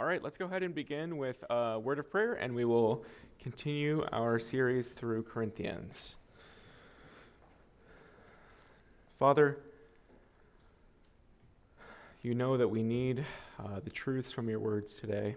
[0.00, 3.04] All right, let's go ahead and begin with a word of prayer, and we will
[3.38, 6.14] continue our series through Corinthians.
[9.18, 9.58] Father,
[12.22, 13.26] you know that we need
[13.62, 15.36] uh, the truths from your words today.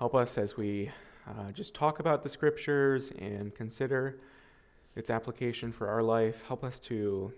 [0.00, 0.90] Help us as we
[1.28, 4.18] uh, just talk about the scriptures and consider
[4.96, 6.42] its application for our life.
[6.48, 7.32] Help us to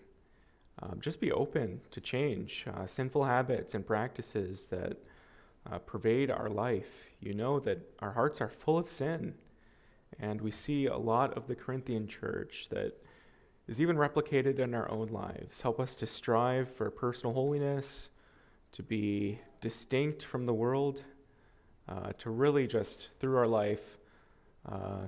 [0.81, 4.97] um, just be open to change uh, sinful habits and practices that
[5.71, 7.11] uh, pervade our life.
[7.21, 9.35] You know that our hearts are full of sin.
[10.19, 13.03] And we see a lot of the Corinthian church that
[13.67, 15.61] is even replicated in our own lives.
[15.61, 18.09] Help us to strive for personal holiness,
[18.73, 21.03] to be distinct from the world,
[21.89, 23.99] uh, to really just, through our life,
[24.67, 25.07] uh,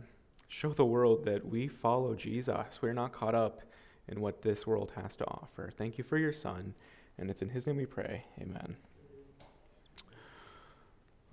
[0.48, 2.80] show the world that we follow Jesus.
[2.82, 3.62] We're not caught up
[4.08, 5.70] in what this world has to offer.
[5.76, 6.74] Thank you for your Son,
[7.18, 8.24] and it's in His name we pray.
[8.40, 8.76] Amen.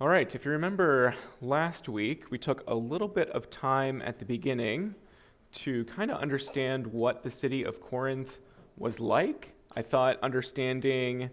[0.00, 4.20] All right, if you remember last week, we took a little bit of time at
[4.20, 4.94] the beginning
[5.54, 8.38] to kind of understand what the city of Corinth
[8.76, 9.54] was like.
[9.76, 11.30] I thought understanding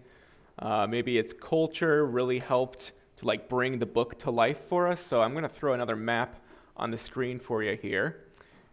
[0.58, 5.00] uh, maybe its culture really helped to like bring the book to life for us.
[5.00, 6.42] So I'm going to throw another map
[6.76, 8.24] on the screen for you here.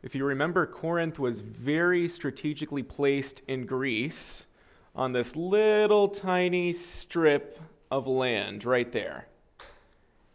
[0.02, 4.48] If you remember, Corinth was very strategically placed in Greece
[4.96, 7.60] on this little tiny strip
[7.92, 9.28] of land right there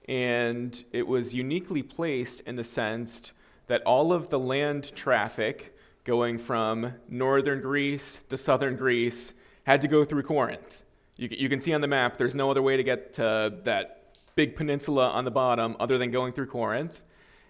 [0.09, 3.33] and it was uniquely placed in the sense
[3.67, 9.89] that all of the land traffic going from northern Greece to southern Greece had to
[9.89, 10.83] go through Corinth.
[11.17, 14.17] You, you can see on the map there's no other way to get to that
[14.35, 17.03] big peninsula on the bottom other than going through Corinth.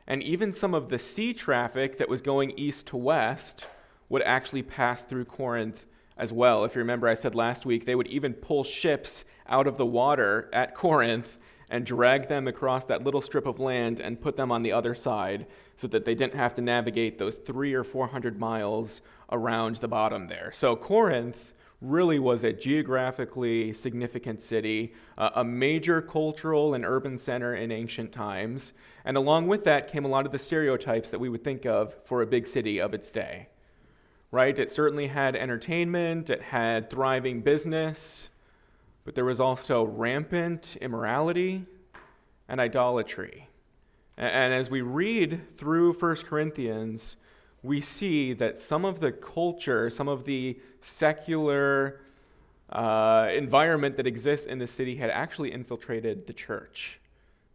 [0.08, 3.68] And even some of the sea traffic that was going east to west
[4.08, 5.86] would actually pass through Corinth
[6.16, 6.64] as well.
[6.64, 9.86] If you remember, I said last week they would even pull ships out of the
[9.86, 11.38] water at Corinth
[11.70, 14.94] and drag them across that little strip of land and put them on the other
[14.94, 15.46] side
[15.76, 19.88] so that they didn't have to navigate those three or four hundred miles around the
[19.88, 20.50] bottom there.
[20.52, 27.54] So Corinth really was a geographically significant city, uh, a major cultural and urban center
[27.54, 28.72] in ancient times.
[29.04, 31.94] And along with that came a lot of the stereotypes that we would think of
[32.04, 33.48] for a big city of its day.
[34.30, 34.58] Right?
[34.58, 38.28] It certainly had entertainment, it had thriving business,
[39.08, 41.64] but there was also rampant immorality
[42.46, 43.48] and idolatry.
[44.18, 47.16] And as we read through 1 Corinthians,
[47.62, 52.02] we see that some of the culture, some of the secular
[52.68, 57.00] uh, environment that exists in the city had actually infiltrated the church.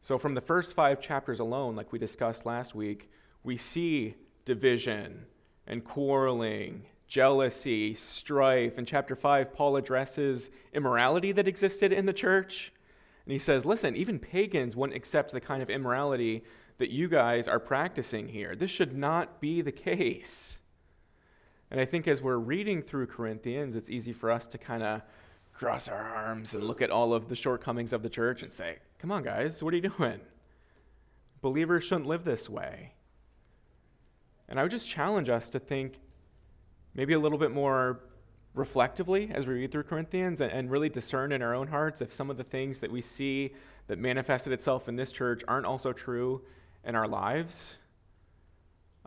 [0.01, 3.11] So, from the first five chapters alone, like we discussed last week,
[3.43, 5.27] we see division
[5.67, 8.79] and quarreling jealousy, strife.
[8.79, 12.73] In chapter 5, Paul addresses immorality that existed in the church.
[13.27, 16.43] And he says, listen, even pagans wouldn't accept the kind of immorality
[16.79, 18.55] that you guys are practicing here.
[18.55, 20.57] This should not be the case.
[21.69, 25.03] And I think as we're reading through Corinthians, it's easy for us to kind of
[25.53, 28.79] cross our arms and look at all of the shortcomings of the church and say,
[28.97, 30.19] come on, guys, what are you doing?
[31.43, 32.93] Believers shouldn't live this way.
[34.49, 35.99] And I would just challenge us to think
[36.95, 37.99] maybe a little bit more
[38.53, 42.11] reflectively as we read through Corinthians and, and, really discern in our own hearts if
[42.11, 43.51] some of the things that we see
[43.87, 46.41] that manifested itself in this church aren't also true
[46.83, 47.77] in our lives.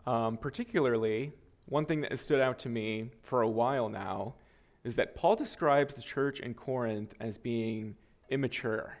[0.05, 1.31] Um, particularly,
[1.65, 4.35] one thing that has stood out to me for a while now
[4.83, 7.95] is that Paul describes the church in Corinth as being
[8.29, 8.97] immature,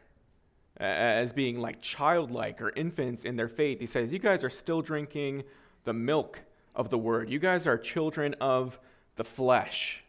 [0.77, 3.79] as being like childlike or infants in their faith.
[3.79, 5.43] He says, You guys are still drinking
[5.85, 6.41] the milk
[6.77, 7.29] of the word.
[7.29, 8.79] You guys are children of
[9.15, 10.03] the flesh.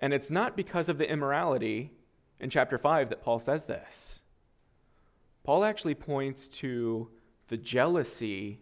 [0.00, 1.92] And it's not because of the immorality
[2.40, 4.20] in chapter 5 that Paul says this.
[5.44, 7.08] Paul actually points to
[7.48, 8.60] the jealousy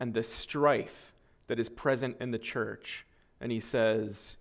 [0.00, 1.12] and the strife
[1.48, 3.06] that is present in the church.
[3.40, 4.36] And he says,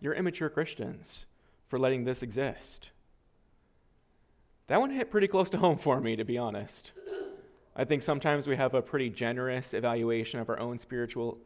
[0.00, 1.26] You're immature Christians
[1.68, 2.90] for letting this exist.
[4.68, 6.92] That one hit pretty close to home for me, to be honest.
[7.76, 11.38] I think sometimes we have a pretty generous evaluation of our own spiritual,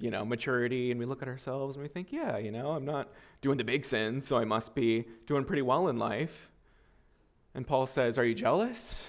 [0.00, 2.84] you know, maturity, and we look at ourselves and we think, yeah, you know, I'm
[2.84, 3.08] not
[3.40, 6.50] doing the big sins, so I must be doing pretty well in life.
[7.54, 9.04] And Paul says, Are you jealous?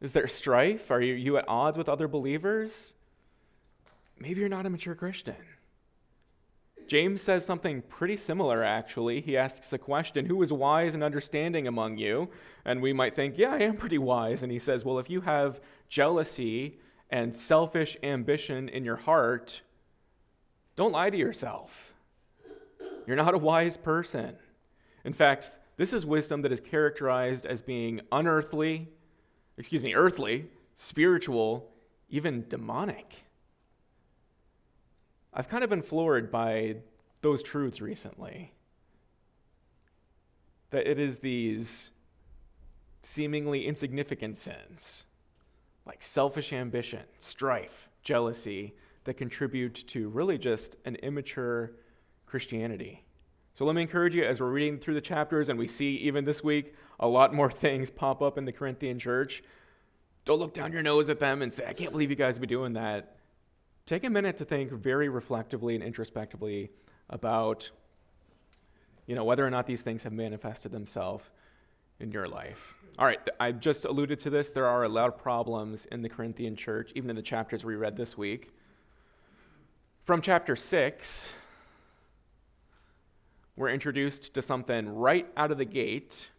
[0.00, 0.90] Is there strife?
[0.90, 2.94] Are you, you at odds with other believers?
[4.18, 5.36] Maybe you're not a mature Christian.
[6.90, 9.20] James says something pretty similar, actually.
[9.20, 12.28] He asks a question Who is wise and understanding among you?
[12.64, 14.42] And we might think, Yeah, I am pretty wise.
[14.42, 19.62] And he says, Well, if you have jealousy and selfish ambition in your heart,
[20.74, 21.94] don't lie to yourself.
[23.06, 24.34] You're not a wise person.
[25.04, 28.88] In fact, This is wisdom that is characterized as being unearthly,
[29.56, 31.70] excuse me, earthly, spiritual,
[32.08, 33.26] even demonic.
[35.32, 36.76] I've kind of been floored by
[37.22, 38.52] those truths recently.
[40.70, 41.90] That it is these
[43.02, 45.04] seemingly insignificant sins,
[45.86, 48.74] like selfish ambition, strife, jealousy,
[49.04, 51.72] that contribute to really just an immature
[52.26, 53.04] Christianity.
[53.54, 56.24] So let me encourage you as we're reading through the chapters and we see even
[56.24, 59.42] this week a lot more things pop up in the Corinthian church.
[60.24, 62.46] Don't look down your nose at them and say, I can't believe you guys be
[62.46, 63.16] doing that.
[63.90, 66.70] Take a minute to think very reflectively and introspectively
[67.08, 67.72] about
[69.08, 71.24] you know, whether or not these things have manifested themselves
[71.98, 72.76] in your life.
[73.00, 74.52] All right, I just alluded to this.
[74.52, 77.74] There are a lot of problems in the Corinthian church, even in the chapters we
[77.74, 78.52] read this week.
[80.04, 81.32] From chapter 6,
[83.56, 86.30] we're introduced to something right out of the gate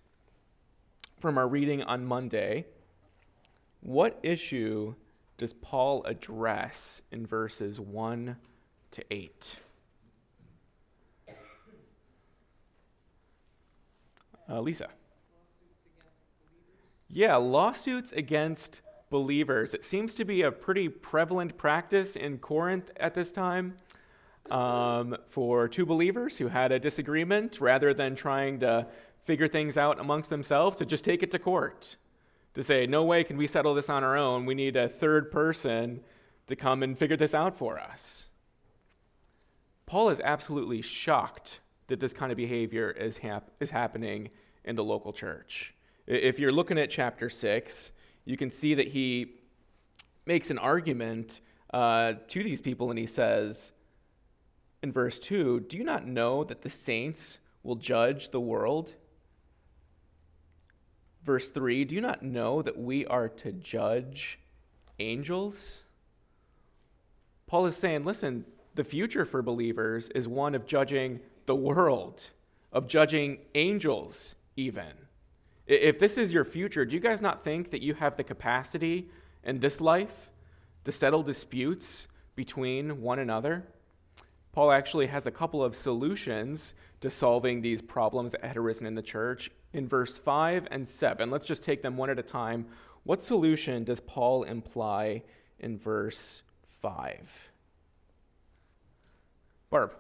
[1.19, 2.65] from our reading on Monday.
[3.81, 4.95] What issue
[5.41, 8.35] does Paul address in verses 1
[8.91, 9.55] to 8?
[14.47, 14.89] Uh, Lisa.
[17.07, 19.73] Yeah, lawsuits against believers.
[19.73, 23.79] It seems to be a pretty prevalent practice in Corinth at this time
[24.51, 28.85] um, for two believers who had a disagreement rather than trying to
[29.23, 31.95] figure things out amongst themselves to just take it to court.
[32.55, 34.45] To say, no way can we settle this on our own.
[34.45, 36.01] We need a third person
[36.47, 38.27] to come and figure this out for us.
[39.85, 44.29] Paul is absolutely shocked that this kind of behavior is, hap- is happening
[44.63, 45.73] in the local church.
[46.07, 47.91] If you're looking at chapter 6,
[48.25, 49.35] you can see that he
[50.25, 51.41] makes an argument
[51.73, 53.71] uh, to these people and he says
[54.83, 58.93] in verse 2 Do you not know that the saints will judge the world?
[61.23, 64.39] Verse 3 Do you not know that we are to judge
[64.99, 65.79] angels?
[67.47, 68.45] Paul is saying, listen,
[68.75, 72.29] the future for believers is one of judging the world,
[72.71, 74.93] of judging angels, even.
[75.67, 79.09] If this is your future, do you guys not think that you have the capacity
[79.43, 80.29] in this life
[80.85, 83.65] to settle disputes between one another?
[84.53, 88.95] Paul actually has a couple of solutions to solving these problems that had arisen in
[88.95, 91.29] the church in verse 5 and 7.
[91.29, 92.65] Let's just take them one at a time.
[93.03, 95.23] What solution does Paul imply
[95.59, 96.43] in verse
[96.81, 97.49] 5?
[99.69, 99.93] Barb.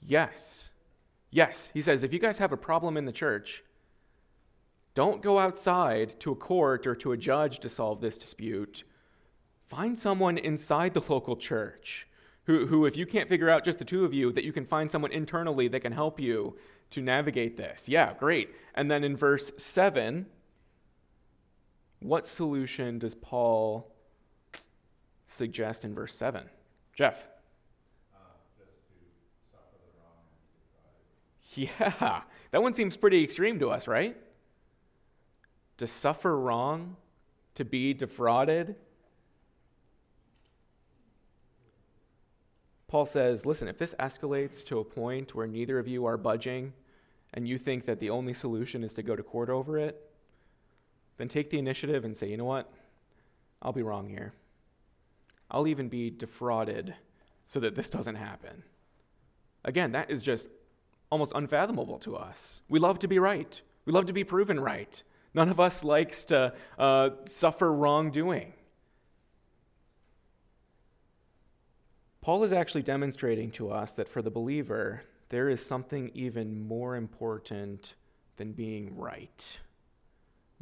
[0.00, 0.70] Yes.
[1.30, 3.64] Yes, he says, if you guys have a problem in the church,
[4.94, 8.84] don't go outside to a court or to a judge to solve this dispute.
[9.66, 12.06] Find someone inside the local church
[12.46, 14.66] who, who, if you can't figure out just the two of you, that you can
[14.66, 16.56] find someone internally that can help you
[16.90, 17.88] to navigate this.
[17.88, 18.50] Yeah, great.
[18.74, 20.26] And then in verse 7,
[22.00, 23.90] what solution does Paul
[25.26, 26.44] suggest in verse 7?
[26.94, 27.26] Jeff.
[31.56, 34.16] Yeah, that one seems pretty extreme to us, right?
[35.78, 36.96] To suffer wrong,
[37.54, 38.74] to be defrauded.
[42.88, 46.72] Paul says, listen, if this escalates to a point where neither of you are budging
[47.32, 50.10] and you think that the only solution is to go to court over it,
[51.16, 52.72] then take the initiative and say, you know what?
[53.62, 54.32] I'll be wrong here.
[55.50, 56.94] I'll even be defrauded
[57.48, 58.62] so that this doesn't happen.
[59.64, 60.48] Again, that is just
[61.10, 62.60] almost unfathomable to us.
[62.68, 65.02] We love to be right, we love to be proven right.
[65.36, 68.52] None of us likes to uh, suffer wrongdoing.
[72.24, 76.96] Paul is actually demonstrating to us that for the believer, there is something even more
[76.96, 77.96] important
[78.38, 79.58] than being right.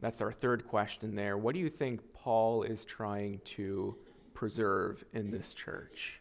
[0.00, 1.38] That's our third question there.
[1.38, 3.96] What do you think Paul is trying to
[4.34, 6.20] preserve in this church?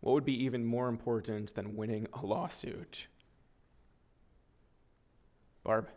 [0.00, 3.06] What would be even more important than winning a lawsuit?
[5.62, 5.88] Barb?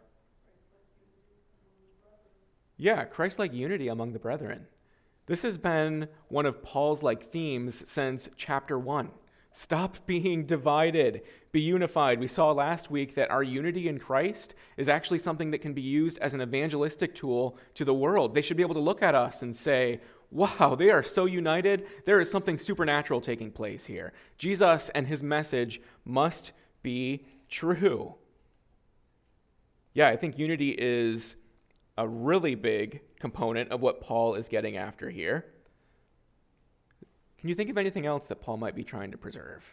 [2.77, 4.67] Yeah, Christ like unity among the brethren.
[5.29, 9.12] This has been one of Paul's like themes since chapter 1.
[9.51, 11.21] Stop being divided,
[11.51, 12.19] be unified.
[12.19, 15.83] We saw last week that our unity in Christ is actually something that can be
[15.83, 18.33] used as an evangelistic tool to the world.
[18.33, 21.86] They should be able to look at us and say, wow, they are so united.
[22.05, 24.13] There is something supernatural taking place here.
[24.39, 28.15] Jesus and his message must be true.
[29.93, 31.36] Yeah, I think unity is
[32.00, 35.46] a really big component of what Paul is getting after here.
[37.38, 39.65] Can you think of anything else that Paul might be trying to preserve?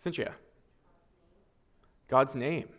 [0.00, 0.34] Cynthia.
[2.08, 2.70] God's name.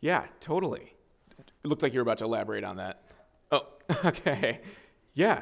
[0.00, 0.94] Yeah, totally.
[1.38, 3.02] It looked like you were about to elaborate on that.
[3.50, 3.66] Oh,
[4.04, 4.60] okay.
[5.14, 5.40] Yeah.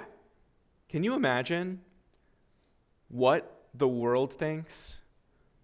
[0.88, 1.80] Can you imagine
[3.08, 4.98] what the world thinks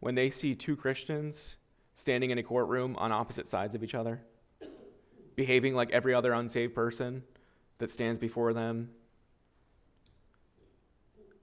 [0.01, 1.55] when they see two Christians
[1.95, 4.21] standing in a courtroom on opposite sides of each other,
[5.37, 7.23] behaving like every other unsaved person
[7.79, 8.91] that stands before them?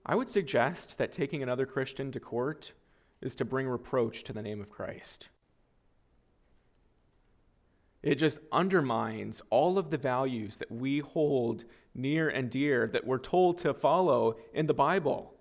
[0.05, 2.73] I would suggest that taking another Christian to court
[3.21, 5.29] is to bring reproach to the name of Christ.
[8.03, 13.19] It just undermines all of the values that we hold near and dear that we're
[13.19, 15.35] told to follow in the Bible.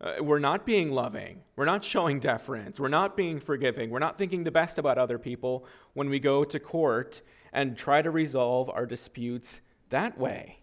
[0.00, 1.40] Uh, we're not being loving.
[1.56, 2.78] We're not showing deference.
[2.78, 3.90] We're not being forgiving.
[3.90, 7.22] We're not thinking the best about other people when we go to court
[7.52, 10.58] and try to resolve our disputes that way.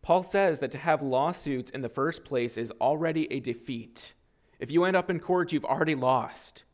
[0.00, 4.14] Paul says that to have lawsuits in the first place is already a defeat.
[4.58, 6.64] If you end up in court, you've already lost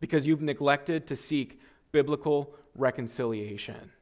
[0.00, 1.60] because you've neglected to seek
[1.92, 3.92] biblical reconciliation.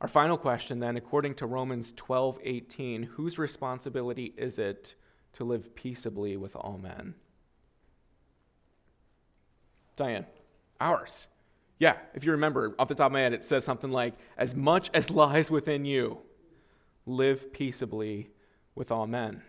[0.00, 4.94] Our final question then, according to Romans 12 18, whose responsibility is it
[5.34, 7.14] to live peaceably with all men?
[9.96, 10.26] Diane,
[10.80, 11.28] ours.
[11.78, 14.54] Yeah, if you remember, off the top of my head, it says something like, as
[14.54, 16.18] much as lies within you,
[17.06, 18.30] live peaceably
[18.74, 19.42] with all men.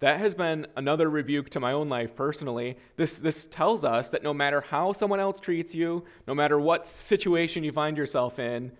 [0.00, 2.76] That has been another rebuke to my own life personally.
[2.96, 6.84] This, this tells us that no matter how someone else treats you, no matter what
[6.84, 8.72] situation you find yourself in,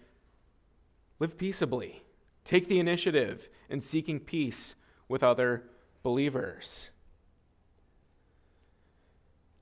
[1.18, 2.02] live peaceably.
[2.44, 4.74] Take the initiative in seeking peace
[5.08, 5.64] with other
[6.04, 6.90] believers.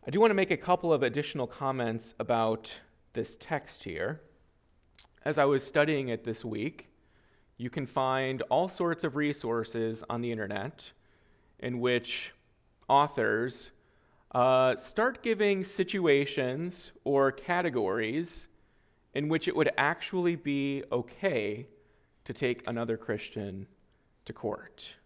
[0.05, 2.81] I do want to make a couple of additional comments about
[3.13, 4.21] this text here.
[5.25, 6.89] As I was studying it this week,
[7.57, 10.91] you can find all sorts of resources on the internet
[11.61, 12.35] in which
[12.89, 13.71] authors
[14.33, 18.49] uh, start giving situations or categories
[19.15, 21.69] in which it would actually be okay
[22.25, 23.69] to take another Christian
[24.25, 24.97] to court.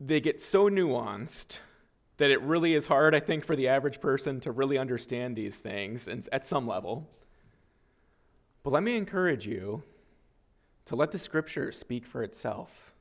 [0.00, 1.58] They get so nuanced
[2.16, 5.58] that it really is hard, I think, for the average person to really understand these
[5.58, 7.08] things at some level.
[8.62, 9.82] But let me encourage you
[10.86, 12.92] to let the scripture speak for itself.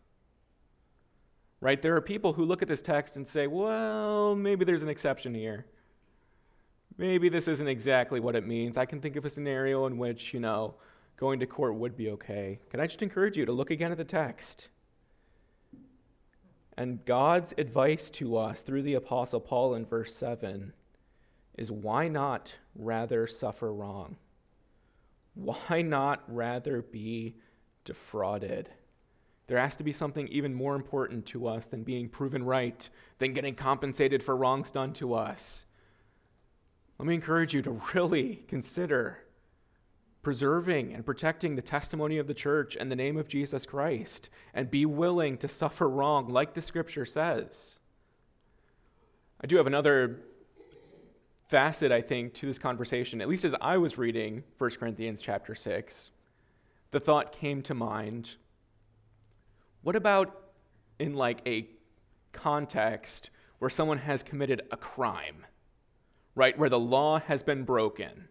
[1.61, 1.81] Right?
[1.81, 5.33] There are people who look at this text and say, well, maybe there's an exception
[5.33, 5.65] here.
[6.97, 8.77] Maybe this isn't exactly what it means.
[8.77, 10.75] I can think of a scenario in which, you know,
[11.17, 12.59] going to court would be okay.
[12.69, 14.69] Can I just encourage you to look again at the text?
[16.79, 20.71] And God's advice to us through the Apostle Paul in verse 7
[21.57, 24.15] is why not rather suffer wrong?
[25.33, 27.35] why not rather be
[27.83, 28.69] defrauded?
[29.47, 33.33] There has to be something even more important to us than being proven right, than
[33.33, 35.65] getting compensated for wrongs done to us.
[36.97, 39.19] Let me encourage you to really consider
[40.21, 44.69] preserving and protecting the testimony of the church and the name of Jesus Christ, and
[44.69, 47.79] be willing to suffer wrong, like the scripture says.
[49.41, 50.19] I do have another
[51.47, 55.55] facet, I think, to this conversation, at least as I was reading 1 Corinthians chapter
[55.55, 56.11] 6,
[56.91, 58.35] the thought came to mind
[59.81, 60.35] what about
[60.99, 61.67] in like a
[62.33, 65.45] context where someone has committed a crime,
[66.35, 66.57] right?
[66.57, 68.27] Where the law has been broken.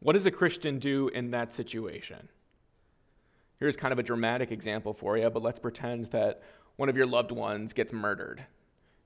[0.00, 2.28] What does a Christian do in that situation?
[3.58, 6.42] Here's kind of a dramatic example for you, but let's pretend that
[6.76, 8.44] one of your loved ones gets murdered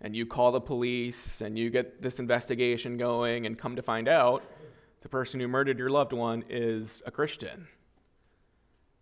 [0.02, 4.08] and you call the police and you get this investigation going and come to find
[4.08, 4.42] out
[5.00, 7.66] the person who murdered your loved one is a Christian.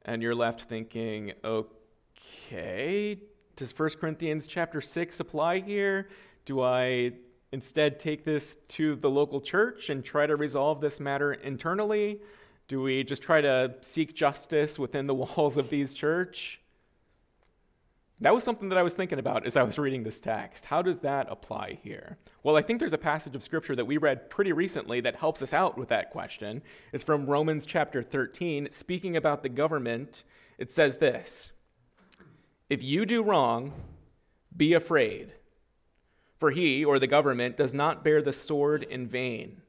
[0.05, 3.19] And you're left thinking, okay,
[3.57, 6.09] does 1 Corinthians chapter 6 apply here?
[6.45, 7.13] Do I
[7.53, 12.21] instead take this to the local church and try to resolve this matter internally?
[12.69, 16.61] Do we just try to seek justice within the walls of these church?
[18.23, 20.67] That was something that I was thinking about as I was reading this text.
[20.67, 22.19] How does that apply here?
[22.43, 25.41] Well, I think there's a passage of scripture that we read pretty recently that helps
[25.41, 26.61] us out with that question.
[26.93, 28.69] It's from Romans chapter 13.
[28.71, 30.25] Speaking about the government,
[30.59, 31.51] it says this
[32.69, 33.73] If you do wrong,
[34.55, 35.33] be afraid,
[36.41, 39.63] for he, or the government, does not bear the sword in vain.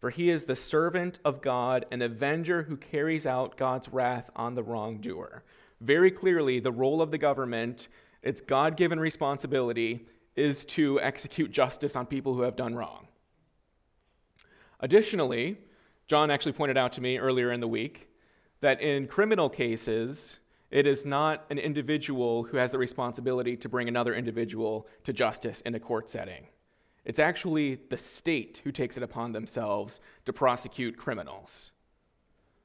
[0.00, 4.56] For he is the servant of God, an avenger who carries out God's wrath on
[4.56, 5.44] the wrongdoer
[5.84, 7.88] very clearly the role of the government,
[8.22, 13.06] its God given responsibility, is to execute justice on people who have done wrong.
[14.80, 15.58] Additionally,
[16.06, 18.08] John actually pointed out to me earlier in the week
[18.60, 20.38] that in criminal cases,
[20.70, 25.60] It is not an individual who has the responsibility to bring another individual to justice
[25.60, 26.48] in a court setting.
[27.04, 31.72] It's actually the state who takes it upon themselves to prosecute criminals.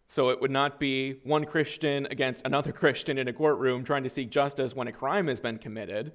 [0.08, 4.10] So it would not be one Christian against another Christian in a courtroom trying to
[4.10, 6.14] seek justice when a crime has been committed.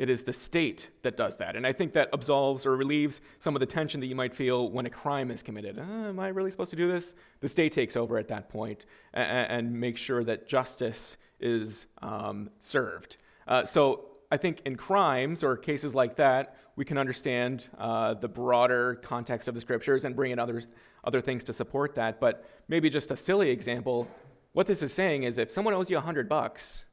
[0.00, 1.56] It is the state that does that.
[1.56, 4.70] And I think that absolves or relieves some of the tension that you might feel
[4.70, 5.78] when a crime is committed.
[5.78, 7.14] Uh, am I really supposed to do this?
[7.40, 12.48] The state takes over at that point and, and makes sure that justice is um,
[12.58, 13.18] served.
[13.46, 18.28] Uh, so I think in crimes or cases like that, we can understand uh, the
[18.28, 20.62] broader context of the scriptures and bring in other,
[21.04, 22.18] other things to support that.
[22.18, 24.08] But maybe just a silly example
[24.52, 26.86] what this is saying is if someone owes you 100 bucks,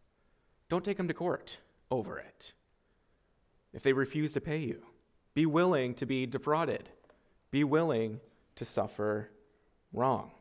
[0.67, 1.59] don't take them to court
[1.89, 2.51] over it
[3.77, 4.81] if they refuse to pay you.
[5.35, 6.89] Be willing to be defrauded.
[7.51, 8.19] Be willing
[8.55, 9.29] to suffer
[9.93, 10.31] wrong.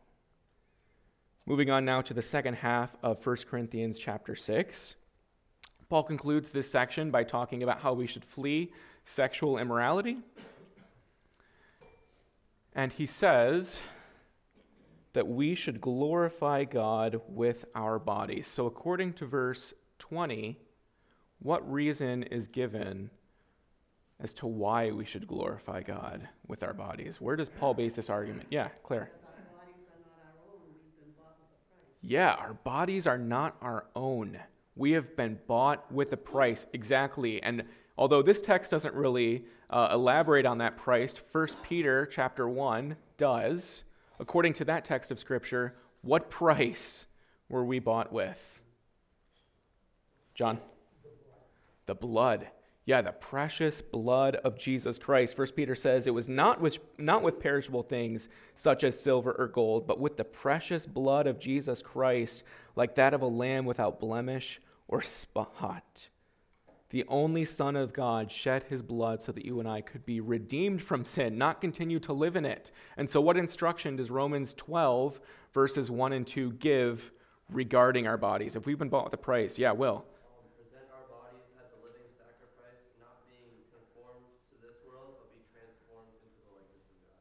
[1.45, 4.97] Moving on now to the second half of 1 Corinthians chapter 6.
[5.91, 8.73] Paul concludes this section by talking about how we should flee
[9.05, 10.17] sexual immorality.
[12.75, 13.81] And he says
[15.13, 18.49] that we should glorify God with our bodies.
[18.49, 20.59] So, according to verse 20,
[21.39, 23.11] what reason is given
[24.21, 27.21] as to why we should glorify God with our bodies.
[27.21, 28.47] Where does Paul base this argument?
[28.51, 29.11] Yeah, Claire.
[32.01, 34.39] Yeah, our bodies are not our own.
[34.77, 37.43] We have been bought with a price, exactly.
[37.43, 37.65] And
[37.99, 43.83] although this text doesn't really uh, elaborate on that price, 1 Peter chapter 1 does.
[44.21, 47.07] According to that text of Scripture, what price
[47.49, 48.61] were we bought with?
[50.35, 50.61] John?
[51.87, 52.47] The blood.
[52.87, 55.35] Yeah, the precious blood of Jesus Christ.
[55.35, 59.49] First Peter says it was not with, not with perishable things such as silver or
[59.49, 62.45] gold, but with the precious blood of Jesus Christ,
[62.77, 66.09] like that of a lamb without blemish or spot.
[66.91, 70.21] The only Son of God shed his blood so that you and I could be
[70.21, 72.71] redeemed from sin, not continue to live in it.
[72.97, 75.21] And so, what instruction does Romans 12,
[75.53, 77.11] verses 1 and 2 give
[77.51, 78.55] regarding our bodies?
[78.55, 80.05] If we've been bought with a price, yeah, Will.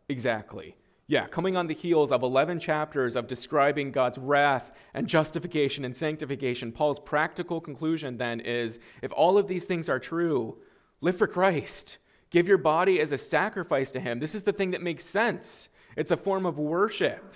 [0.10, 0.76] Exactly.
[1.08, 5.96] Yeah, coming on the heels of 11 chapters of describing God's wrath and justification and
[5.96, 10.58] sanctification, Paul's practical conclusion then is if all of these things are true,
[11.02, 12.00] live for Christ.
[12.32, 14.20] Give your body as a sacrifice to Him.
[14.20, 15.70] This is the thing that makes sense.
[15.96, 17.36] It's a form of worship.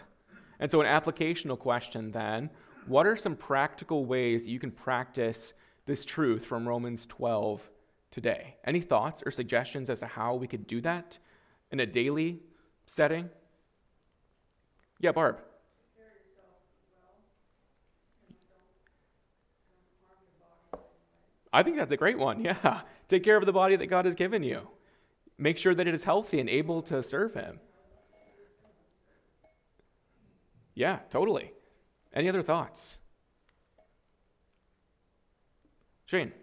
[0.60, 2.49] And so, an applicational question then
[2.88, 5.53] what are some practical ways that you can practice
[5.86, 7.69] this truth from Romans 12
[8.10, 8.55] today?
[8.63, 11.19] Any thoughts or suggestions as to how we could do that
[11.71, 12.41] in a daily
[12.89, 13.30] setting?
[14.99, 15.38] Yeah, Barb.
[21.54, 22.41] I think that's a great one.
[22.43, 22.82] Yeah.
[23.08, 24.67] Take care of the body that God has given you.
[25.36, 27.60] Make sure that it is healthy and able to serve Him.
[30.75, 31.54] Yeah, totally.
[32.13, 32.99] Any other thoughts?
[36.06, 36.34] Shane.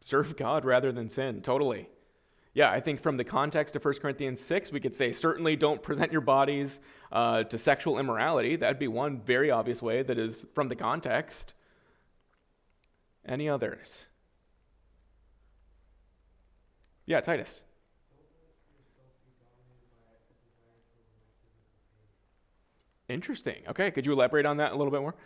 [0.00, 1.40] Serve God rather than sin.
[1.40, 1.88] Totally
[2.54, 5.82] yeah, I think from the context of 1 Corinthians 6, we could say certainly don't
[5.82, 6.78] present your bodies
[7.10, 8.54] uh, to sexual immorality.
[8.54, 11.52] That'd be one very obvious way that is from the context.
[13.26, 14.04] Any others?
[17.06, 17.62] Yeah, Titus.
[23.08, 23.62] Interesting.
[23.68, 25.16] Okay, could you elaborate on that a little bit more?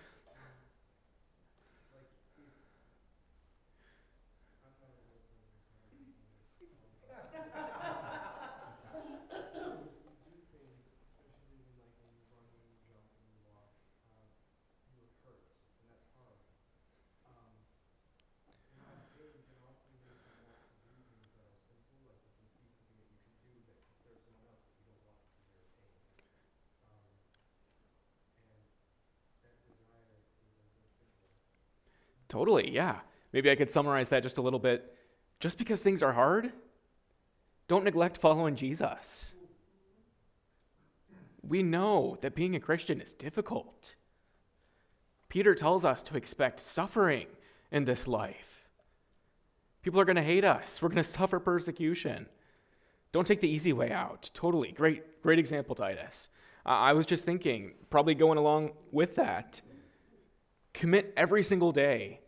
[32.28, 33.00] Totally, yeah.
[33.32, 34.94] Maybe I could summarize that just a little bit.
[35.40, 36.52] Just because things are hard,
[37.68, 39.32] don't neglect following Jesus.
[41.42, 43.94] We know that being a Christian is difficult.
[45.28, 47.26] Peter tells us to expect suffering
[47.70, 48.66] in this life.
[49.82, 50.82] People are going to hate us.
[50.82, 52.26] We're going to suffer persecution.
[53.12, 54.30] Don't take the easy way out.
[54.34, 54.72] Totally.
[54.72, 56.28] Great, great example, Titus.
[56.66, 59.62] I was just thinking, probably going along with that,
[60.78, 62.20] commit every single day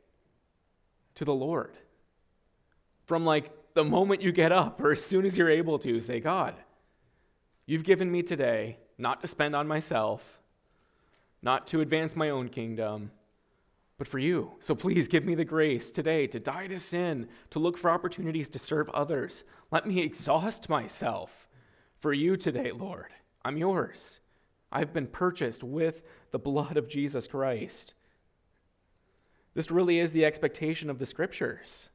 [1.14, 1.78] to the Lord.
[3.06, 6.18] From like the moment you get up or as soon as you're able to, say,
[6.18, 6.54] God,
[7.64, 10.40] you've given me today not to spend on myself,
[11.42, 13.12] not to advance my own kingdom,
[13.98, 14.50] but for you.
[14.58, 18.48] So please give me the grace today to die to sin, to look for opportunities
[18.48, 19.44] to serve others.
[19.70, 21.48] Let me exhaust myself
[22.00, 23.12] for you today, Lord.
[23.44, 24.18] I'm yours.
[24.72, 27.94] I've been purchased with the blood of Jesus Christ.
[29.54, 31.88] This really is the expectation of the scriptures.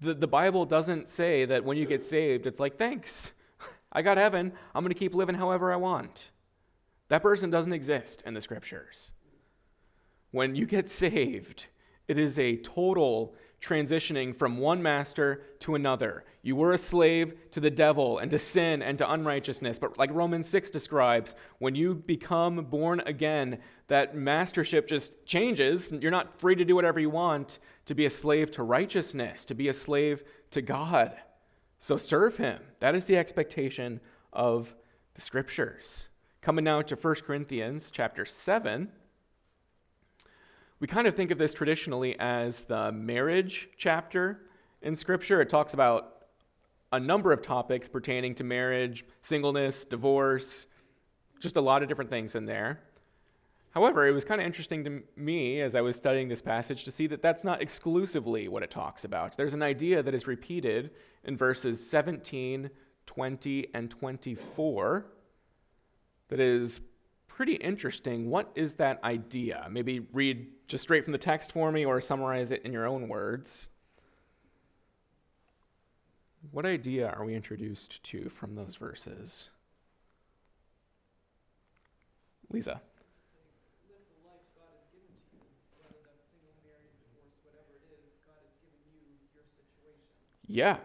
[0.00, 3.32] The, the Bible doesn't say that when you get saved, it's like, thanks,
[3.92, 6.26] I got heaven, I'm going to keep living however I want.
[7.08, 9.12] That person doesn't exist in the scriptures.
[10.30, 11.66] When you get saved,
[12.08, 16.24] it is a total transitioning from one master to another.
[16.42, 19.78] You were a slave to the devil and to sin and to unrighteousness.
[19.78, 25.90] But like Romans 6 describes, when you become born again, that mastership just changes.
[25.90, 29.54] You're not free to do whatever you want, to be a slave to righteousness, to
[29.54, 31.16] be a slave to God.
[31.78, 32.60] So serve him.
[32.80, 34.00] That is the expectation
[34.32, 34.74] of
[35.14, 36.06] the scriptures.
[36.42, 38.90] Coming now to 1 Corinthians chapter 7.
[40.84, 44.42] We kind of think of this traditionally as the marriage chapter
[44.82, 45.40] in Scripture.
[45.40, 46.26] It talks about
[46.92, 50.66] a number of topics pertaining to marriage, singleness, divorce,
[51.40, 52.80] just a lot of different things in there.
[53.70, 56.92] However, it was kind of interesting to me as I was studying this passage to
[56.92, 59.38] see that that's not exclusively what it talks about.
[59.38, 60.90] There's an idea that is repeated
[61.24, 62.68] in verses 17,
[63.06, 65.06] 20, and 24
[66.28, 66.80] that is
[67.34, 68.30] pretty interesting.
[68.30, 69.66] What is that idea?
[69.68, 73.08] Maybe read just straight from the text for me or summarize it in your own
[73.08, 73.66] words.
[76.52, 79.50] What idea are we introduced to from those verses?
[82.50, 82.80] Lisa.
[90.46, 90.76] Yeah,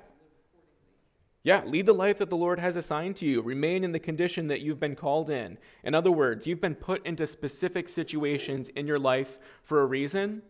[1.44, 3.42] yeah, lead the life that the Lord has assigned to you.
[3.42, 5.58] Remain in the condition that you've been called in.
[5.84, 10.42] In other words, you've been put into specific situations in your life for a reason.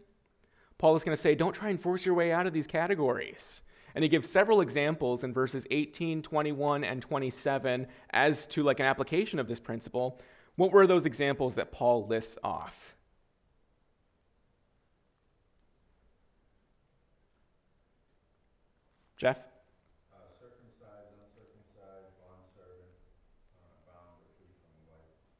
[0.80, 3.62] Paul is going to say, don't try and force your way out of these categories.
[3.93, 8.86] And he gives several examples in verses 18, 21, and 27 as to like an
[8.86, 10.19] application of this principle.
[10.56, 12.95] What were those examples that Paul lists off?
[19.17, 19.48] Jeff?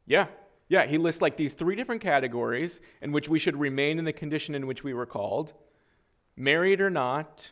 [0.10, 0.28] Yeah.
[0.68, 4.14] Yeah, he lists like these three different categories in which we should remain in the
[4.14, 5.54] condition in which we were called
[6.36, 7.52] married or not,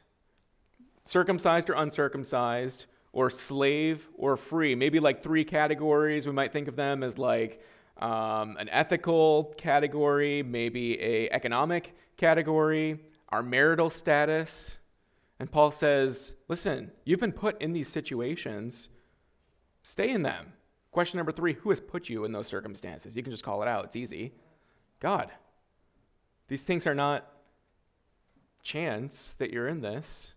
[1.04, 4.76] circumcised or uncircumcised, or slave or free.
[4.76, 6.26] Maybe like three categories.
[6.26, 7.62] We might think of them as like
[7.98, 14.78] um, an ethical category, maybe a economic category, our marital status.
[15.40, 18.90] And Paul says, listen, you've been put in these situations,
[19.84, 20.54] stay in them.
[20.98, 23.16] Question number three Who has put you in those circumstances?
[23.16, 24.34] You can just call it out, it's easy.
[25.00, 25.32] God.
[26.48, 27.32] These things are not
[28.64, 30.34] chance that you're in this.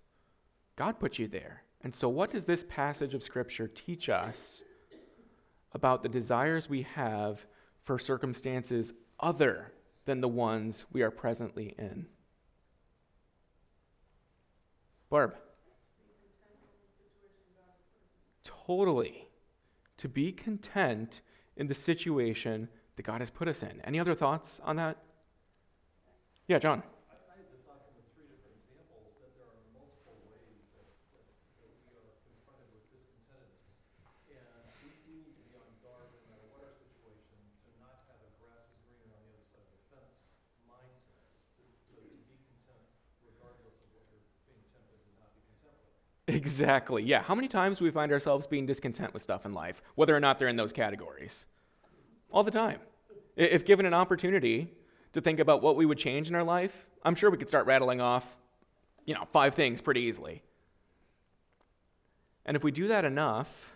[0.76, 1.62] God put you there.
[1.80, 4.62] And so, what does this passage of Scripture teach us
[5.72, 7.46] about the desires we have
[7.82, 9.72] for circumstances other
[10.04, 12.04] than the ones we are presently in?
[15.08, 15.36] Barb.
[18.44, 19.29] Totally
[20.00, 21.20] to be content
[21.58, 23.82] in the situation that God has put us in.
[23.84, 24.96] Any other thoughts on that?
[26.48, 26.82] Yeah, John.
[46.34, 47.02] Exactly.
[47.02, 47.22] Yeah.
[47.22, 50.20] How many times do we find ourselves being discontent with stuff in life, whether or
[50.20, 51.44] not they're in those categories?
[52.30, 52.80] All the time.
[53.36, 54.70] If given an opportunity
[55.12, 57.66] to think about what we would change in our life, I'm sure we could start
[57.66, 58.36] rattling off,
[59.06, 60.42] you know, five things pretty easily.
[62.46, 63.72] And if we do that enough,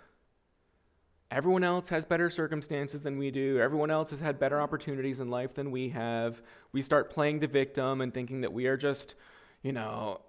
[1.31, 3.59] everyone else has better circumstances than we do.
[3.61, 6.41] Everyone else has had better opportunities in life than we have.
[6.73, 9.17] We start playing the victim and thinking that we are just,
[9.63, 10.21] you know,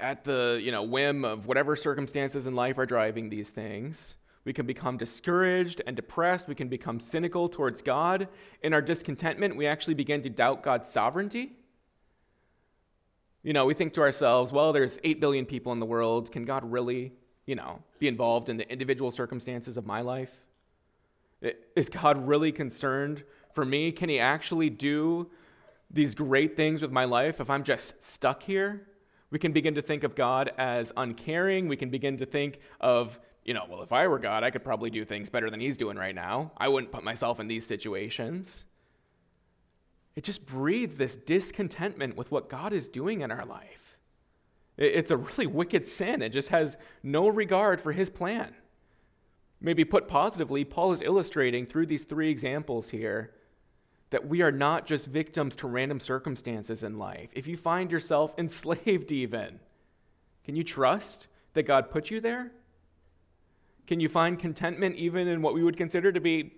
[0.00, 4.16] at the you know whim of whatever circumstances in life are driving these things
[4.48, 6.48] we can become discouraged and depressed.
[6.48, 8.28] We can become cynical towards god.
[8.62, 11.52] In our discontentment we actually begin to doubt god's sovereignty.
[13.42, 16.32] You know we think to ourselves well there's 8 billion people in the world.
[16.32, 17.12] Can god really
[17.44, 20.46] you know be involved in the individual circumstances of my life?
[21.76, 23.92] Is god really concerned for me?
[23.92, 25.30] Can he actually do
[25.90, 28.86] these great things with my life if i'm just stuck here
[29.30, 31.68] we can begin to think of God as uncaring.
[31.68, 34.64] We can begin to think of, you know, well, if I were God, I could
[34.64, 36.52] probably do things better than he's doing right now.
[36.56, 38.64] I wouldn't put myself in these situations.
[40.18, 43.96] it just breeds this discontentment with what God is doing in our life.
[44.76, 46.22] It's a really wicked sin.
[46.22, 48.52] It just has no regard for his plan.
[49.60, 53.32] Maybe put positively, Paul is illustrating through these three examples here
[54.10, 57.28] that we are not just victims to random circumstances in life.
[57.32, 59.60] If you find yourself enslaved, even,
[60.44, 62.52] can you trust that God put you there?
[63.86, 66.52] Can you find contentment even in what we would consider to be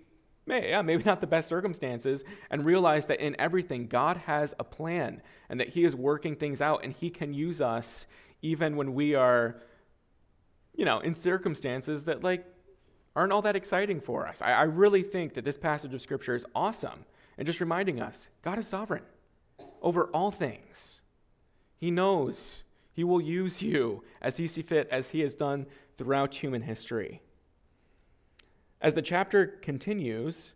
[0.47, 5.21] yeah, maybe not the best circumstances, and realize that in everything, God has a plan
[5.49, 8.07] and that He is working things out and He can use us
[8.41, 9.61] even when we are,
[10.75, 12.43] you know, in circumstances that, like,
[13.15, 14.41] aren't all that exciting for us.
[14.41, 17.05] I, I really think that this passage of Scripture is awesome
[17.37, 19.03] and just reminding us God is sovereign
[19.81, 21.01] over all things.
[21.77, 22.63] He knows
[22.93, 25.65] He will use you as He see fit, as He has done
[25.97, 27.21] throughout human history.
[28.81, 30.53] As the chapter continues,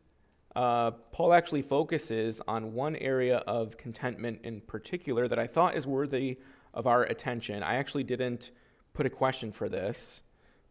[0.55, 5.85] uh, Paul actually focuses on one area of contentment in particular that I thought is
[5.85, 6.39] worthy
[6.73, 7.61] of our attention.
[7.61, 8.51] I actually didn't
[8.93, 10.21] put a question for this,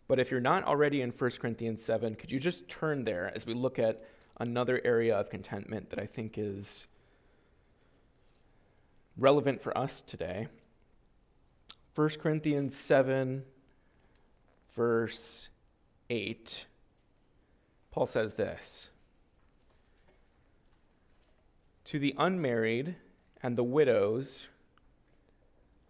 [0.09, 3.47] but if you're not already in 1 Corinthians 7, could you just turn there as
[3.47, 4.03] we look at
[4.39, 6.87] another area of contentment that I think is
[9.17, 10.49] relevant for us today?
[11.95, 13.45] 1 Corinthians 7,
[14.75, 15.49] verse
[16.11, 16.67] 8.
[17.91, 18.89] Paul says this
[21.85, 22.97] To the unmarried
[23.43, 24.49] and the widows,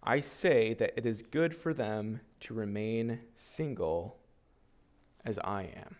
[0.03, 4.19] I say that it is good for them to remain single
[5.25, 5.97] as I am.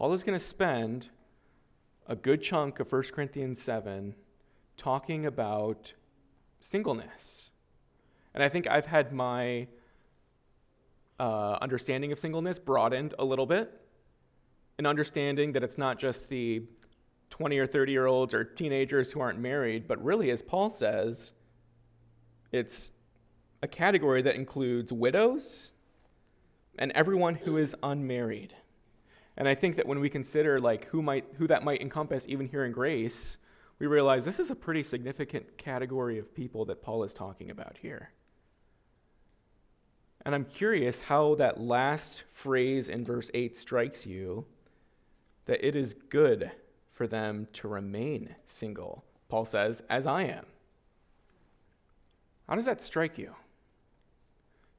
[0.00, 1.10] Paul is going to spend
[2.06, 4.14] a good chunk of 1 Corinthians 7
[4.78, 5.92] talking about
[6.58, 7.50] singleness.
[8.32, 9.66] And I think I've had my
[11.18, 13.78] uh, understanding of singleness broadened a little bit
[14.78, 16.62] an understanding that it's not just the
[17.28, 21.34] 20 or 30 year olds or teenagers who aren't married, but really, as Paul says,
[22.52, 22.90] it's
[23.62, 25.72] a category that includes widows
[26.78, 28.54] and everyone who is unmarried.
[29.40, 32.46] And I think that when we consider like who might who that might encompass even
[32.46, 33.38] here in grace,
[33.78, 37.78] we realize this is a pretty significant category of people that Paul is talking about
[37.80, 38.10] here.
[40.26, 44.44] And I'm curious how that last phrase in verse 8 strikes you
[45.46, 46.50] that it is good
[46.90, 50.44] for them to remain single, Paul says, as I am.
[52.46, 53.34] How does that strike you?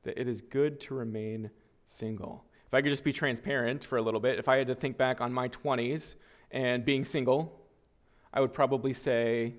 [0.04, 1.50] That it is good to remain
[1.88, 2.46] single.
[2.72, 4.98] If I could just be transparent for a little bit, if I had to think
[4.98, 6.16] back on my 20s
[6.52, 7.60] and being single,
[8.34, 9.56] I would probably say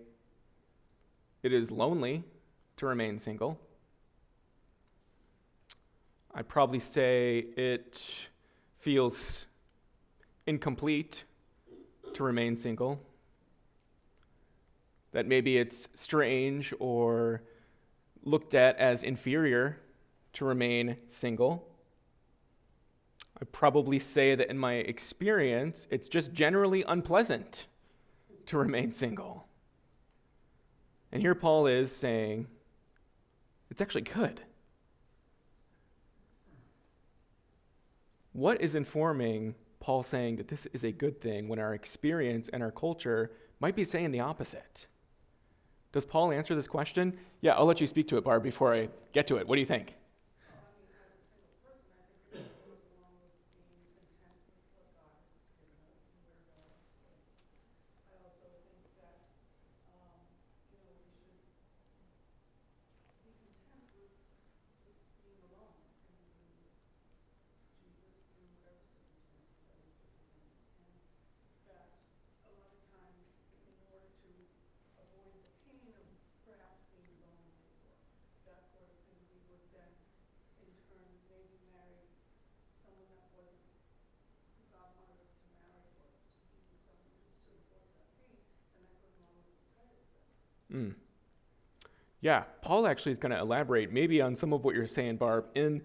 [1.43, 2.25] it is lonely
[2.79, 3.61] to remain single.
[6.35, 8.29] I'd probably say it
[8.79, 9.45] feels
[10.47, 11.25] incomplete
[12.15, 12.99] to remain single,
[15.13, 17.43] that maybe it's strange or
[18.25, 19.81] looked at as inferior
[20.33, 21.69] to remain single.
[23.43, 27.67] I probably say that in my experience, it's just generally unpleasant
[28.47, 29.49] to remain single.
[31.11, 32.47] And here Paul is saying,
[33.69, 34.43] it's actually good.
[38.33, 42.63] What is informing Paul saying that this is a good thing when our experience and
[42.63, 44.87] our culture might be saying the opposite.
[45.91, 47.19] Does Paul answer this question?
[47.41, 49.49] Yeah, I'll let you speak to it, Barb, before I get to it.
[49.49, 49.97] What do you think?
[92.23, 95.47] Yeah, Paul actually is going to elaborate maybe on some of what you're saying, Barb,
[95.57, 95.83] in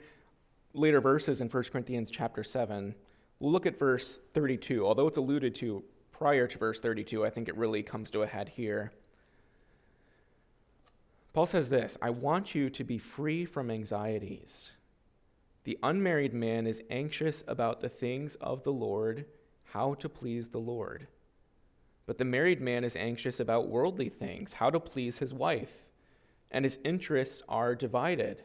[0.74, 2.94] later verses in 1 Corinthians chapter 7.
[3.40, 4.86] We'll look at verse 32.
[4.86, 8.28] Although it's alluded to prior to verse 32, I think it really comes to a
[8.28, 8.94] head here.
[11.34, 14.74] Paul says this I want you to be free from anxieties.
[15.64, 19.26] The unmarried man is anxious about the things of the Lord,
[19.66, 21.08] how to please the Lord.
[22.06, 25.87] But the married man is anxious about worldly things, how to please his wife,
[26.52, 28.44] and his interests are divided.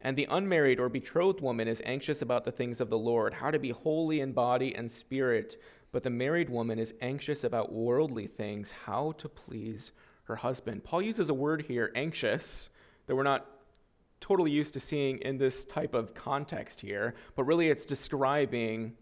[0.00, 3.50] And the unmarried or betrothed woman is anxious about the things of the Lord, how
[3.50, 5.56] to be holy in body and spirit.
[5.92, 9.92] but the married woman is anxious about worldly things, how to please
[10.24, 10.82] her husband.
[10.82, 12.70] Paul uses a word here, anxious,
[13.06, 13.46] that we're not
[14.20, 18.94] totally used to seeing in this type of context here, but really it's describing,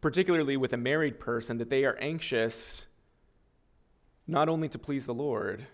[0.00, 2.86] particularly with a married person, that they are anxious
[4.26, 5.66] not only to please the Lord,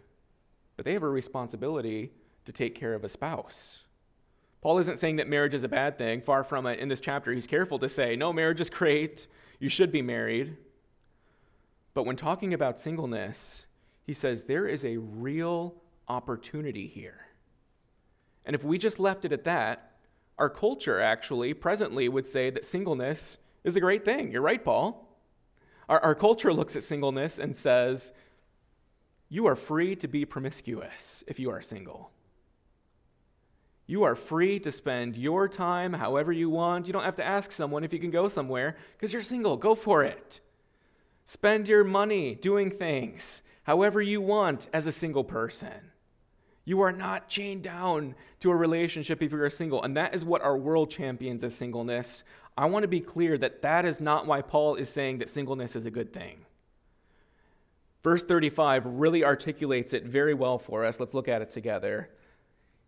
[0.77, 2.12] but they have a responsibility
[2.45, 3.83] to take care of a spouse.
[4.61, 6.21] Paul isn't saying that marriage is a bad thing.
[6.21, 6.79] Far from it.
[6.79, 9.27] In this chapter, he's careful to say, no, marriage is great.
[9.61, 10.57] You should be married.
[11.95, 13.65] But when talking about singleness,
[14.03, 15.75] he says there is a real
[16.09, 17.27] opportunity here.
[18.45, 19.93] And if we just left it at that,
[20.39, 24.31] our culture actually presently would say that singleness is a great thing.
[24.31, 25.19] You're right, Paul.
[25.89, 28.12] Our, our culture looks at singleness and says,
[29.29, 32.11] you are free to be promiscuous if you are single.
[33.87, 36.87] You are free to spend your time however you want.
[36.87, 39.57] You don't have to ask someone if you can go somewhere because you're single.
[39.57, 40.41] Go for it.
[41.25, 45.93] Spend your money doing things however you want as a single person.
[46.65, 49.83] You are not chained down to a relationship if you're single.
[49.83, 52.25] And that is what our world champions as singleness.
[52.57, 55.77] I want to be clear that that is not why Paul is saying that singleness
[55.77, 56.46] is a good thing.
[58.07, 61.01] Verse 35 really articulates it very well for us.
[61.01, 62.09] Let's look at it together.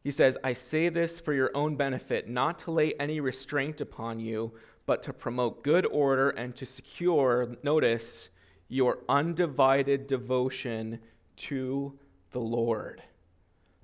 [0.04, 4.20] He says, I say this for your own benefit, not to lay any restraint upon
[4.20, 4.52] you,
[4.86, 8.28] but to promote good order and to secure, notice,
[8.68, 11.00] your undivided devotion
[11.34, 11.98] to
[12.30, 13.02] the Lord.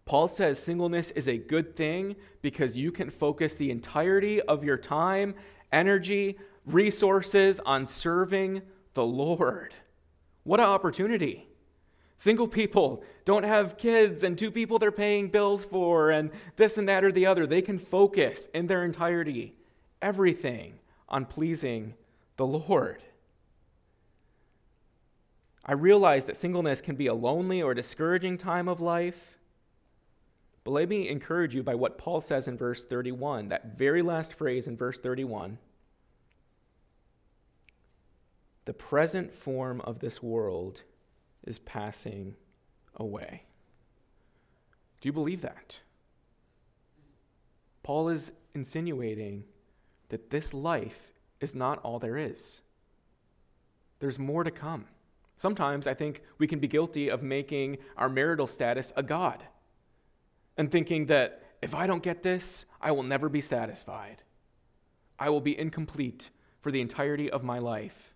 [0.04, 4.76] Paul says singleness is a good thing because you can focus the entirety of your
[4.76, 5.34] time,
[5.72, 9.74] energy, resources on serving the Lord.
[10.44, 11.48] What an opportunity!
[12.16, 16.88] Single people don't have kids and two people they're paying bills for and this and
[16.88, 17.46] that or the other.
[17.46, 19.54] They can focus in their entirety,
[20.00, 20.78] everything,
[21.08, 21.94] on pleasing
[22.36, 23.02] the Lord.
[25.66, 29.38] I realize that singleness can be a lonely or discouraging time of life.
[30.62, 34.32] But let me encourage you by what Paul says in verse 31, that very last
[34.32, 35.58] phrase in verse 31.
[38.64, 40.82] The present form of this world
[41.44, 42.34] is passing
[42.96, 43.42] away.
[45.00, 45.80] Do you believe that?
[47.82, 49.44] Paul is insinuating
[50.08, 52.60] that this life is not all there is.
[53.98, 54.86] There's more to come.
[55.36, 59.42] Sometimes I think we can be guilty of making our marital status a God
[60.56, 64.22] and thinking that if I don't get this, I will never be satisfied.
[65.18, 68.13] I will be incomplete for the entirety of my life.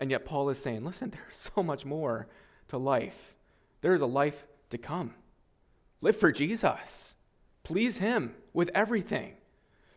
[0.00, 2.26] And yet, Paul is saying, listen, there's so much more
[2.68, 3.34] to life.
[3.82, 5.14] There is a life to come.
[6.00, 7.14] Live for Jesus.
[7.62, 9.34] Please Him with everything.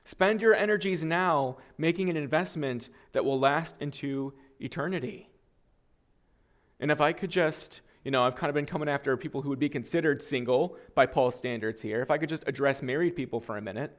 [0.04, 5.30] Spend your energies now making an investment that will last into eternity.
[6.80, 9.50] And if I could just, you know, I've kind of been coming after people who
[9.50, 12.02] would be considered single by Paul's standards here.
[12.02, 13.98] If I could just address married people for a minute.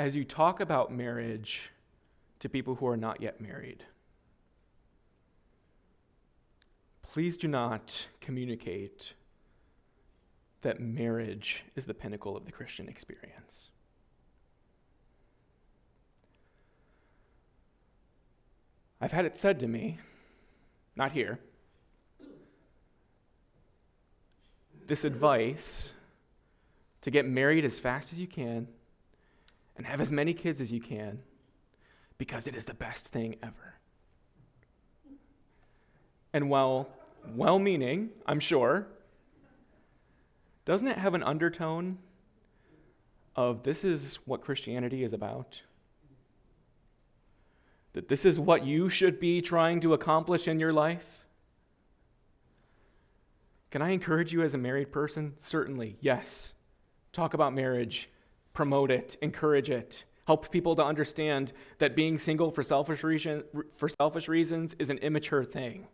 [0.00, 1.70] As you talk about marriage
[2.38, 3.84] to people who are not yet married,
[7.02, 9.12] please do not communicate
[10.62, 13.68] that marriage is the pinnacle of the Christian experience.
[19.02, 19.98] I've had it said to me,
[20.96, 21.38] not here,
[24.86, 25.92] this advice
[27.02, 28.66] to get married as fast as you can
[29.80, 31.20] and have as many kids as you can
[32.18, 33.76] because it is the best thing ever.
[36.34, 36.90] And while
[37.34, 38.86] well meaning, I'm sure,
[40.66, 41.96] doesn't it have an undertone
[43.34, 45.62] of this is what Christianity is about?
[47.94, 51.24] That this is what you should be trying to accomplish in your life?
[53.70, 55.32] Can I encourage you as a married person?
[55.38, 56.52] Certainly, yes.
[57.14, 58.10] Talk about marriage
[58.52, 63.44] promote it, encourage it, help people to understand that being single for selfish, reason,
[63.76, 65.86] for selfish reasons is an immature thing.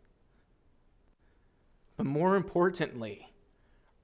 [1.96, 3.30] But more importantly,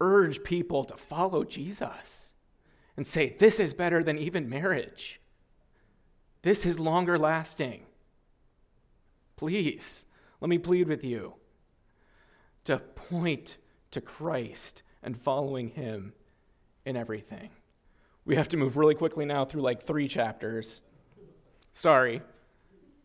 [0.01, 2.33] urge people to follow Jesus
[2.97, 5.21] and say, This is better than even marriage.
[6.43, 7.83] This is longer lasting.
[9.37, 10.05] Please,
[10.41, 11.35] let me plead with you
[12.65, 13.57] to point
[13.91, 16.15] to Christ and following him
[16.85, 17.51] in everything.
[18.25, 20.81] We have to move really quickly now through like three chapters.
[21.73, 22.23] Sorry.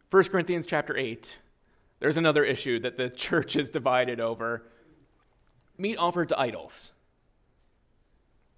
[0.10, 1.38] 1 Corinthians chapter 8.
[2.00, 4.64] There's another issue that the church is divided over
[5.78, 6.92] meat offered to idols.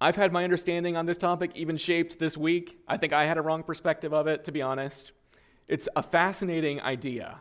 [0.00, 2.78] I've had my understanding on this topic even shaped this week.
[2.88, 5.12] I think I had a wrong perspective of it, to be honest.
[5.68, 7.40] It's a fascinating idea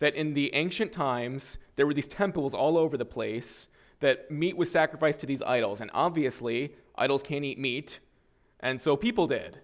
[0.00, 3.68] that in the ancient times, there were these temples all over the place
[4.00, 5.80] that meat was sacrificed to these idols.
[5.80, 8.00] And obviously, idols can't eat meat,
[8.60, 9.60] and so people did.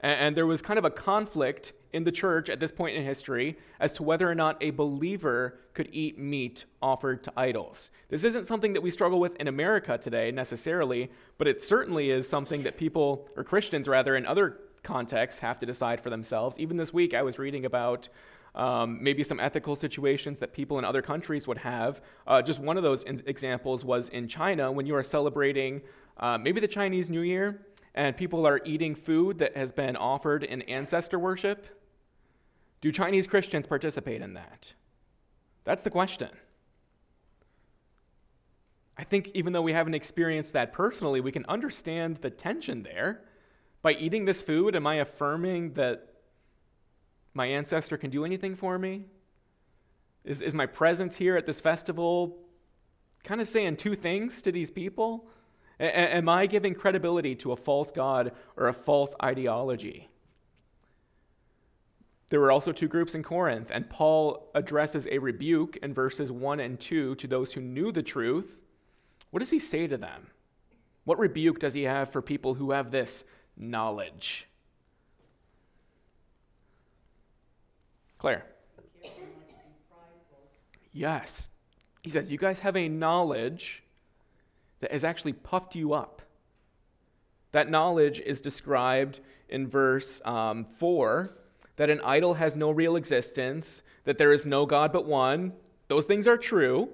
[0.00, 3.04] And, and there was kind of a conflict in the church at this point in
[3.04, 7.90] history as to whether or not a believer could eat meat offered to idols.
[8.08, 12.28] This isn't something that we struggle with in America today necessarily, but it certainly is
[12.28, 16.58] something that people, or Christians rather, in other contexts have to decide for themselves.
[16.58, 18.08] Even this week, I was reading about
[18.54, 22.00] um, maybe some ethical situations that people in other countries would have.
[22.26, 25.82] Uh, just one of those in- examples was in China when you are celebrating
[26.18, 27.66] uh, maybe the Chinese New Year
[27.96, 31.66] and people are eating food that has been offered in ancestor worship.
[32.82, 34.74] Do Chinese Christians participate in that?
[35.64, 36.28] That's the question.
[38.98, 43.22] I think even though we haven't experienced that personally, we can understand the tension there.
[43.80, 46.14] By eating this food, am I affirming that
[47.32, 49.06] my ancestor can do anything for me?
[50.24, 52.38] Is, is my presence here at this festival
[53.24, 55.28] kind of saying two things to these people?
[55.78, 60.08] A- am I giving credibility to a false God or a false ideology?
[62.28, 66.58] There were also two groups in Corinth, and Paul addresses a rebuke in verses 1
[66.58, 68.56] and 2 to those who knew the truth.
[69.30, 70.28] What does he say to them?
[71.04, 73.24] What rebuke does he have for people who have this
[73.56, 74.48] knowledge?
[78.18, 78.44] Claire.
[80.92, 81.48] Yes.
[82.02, 83.84] He says, You guys have a knowledge
[84.80, 86.22] that has actually puffed you up.
[87.52, 91.36] That knowledge is described in verse um, 4
[91.76, 95.52] that an idol has no real existence, that there is no God but one.
[95.88, 96.88] Those things are true.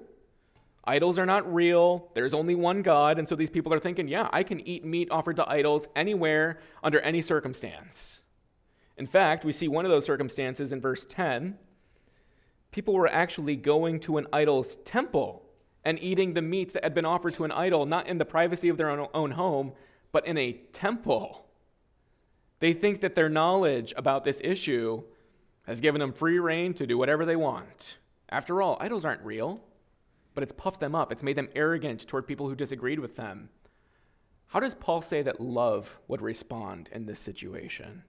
[0.85, 2.09] Idols are not real.
[2.13, 3.17] There's only one God.
[3.17, 6.59] And so these people are thinking, yeah, I can eat meat offered to idols anywhere,
[6.83, 8.21] under any circumstance.
[8.97, 11.57] In fact, we see one of those circumstances in verse 10.
[12.71, 15.42] People were actually going to an idol's temple
[15.85, 18.69] and eating the meats that had been offered to an idol, not in the privacy
[18.69, 19.73] of their own, own home,
[20.11, 21.45] but in a temple.
[22.59, 25.03] They think that their knowledge about this issue
[25.63, 27.97] has given them free rein to do whatever they want.
[28.29, 29.61] After all, idols aren't real,
[30.33, 31.11] but it's puffed them up.
[31.11, 33.49] It's made them arrogant toward people who disagreed with them.
[34.47, 38.03] How does Paul say that love would respond in this situation?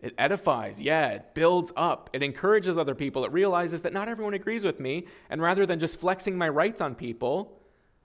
[0.00, 4.34] It edifies, yeah, it builds up, it encourages other people, it realizes that not everyone
[4.34, 7.60] agrees with me, and rather than just flexing my rights on people,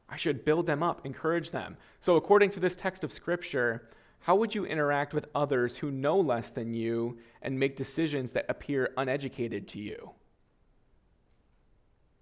[0.09, 1.77] I should build them up, encourage them.
[1.99, 3.89] So, according to this text of Scripture,
[4.21, 8.45] how would you interact with others who know less than you and make decisions that
[8.49, 10.11] appear uneducated to you?